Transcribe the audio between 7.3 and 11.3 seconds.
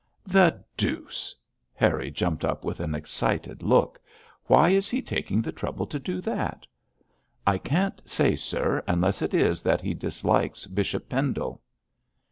'I can't say, sir, unless it is that he dislikes Bishop